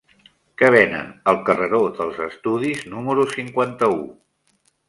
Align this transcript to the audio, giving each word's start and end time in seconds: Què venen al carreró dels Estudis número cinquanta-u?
Què 0.61 0.69
venen 0.75 1.11
al 1.33 1.37
carreró 1.51 1.83
dels 1.99 2.19
Estudis 2.29 2.81
número 2.97 3.29
cinquanta-u? 3.37 4.03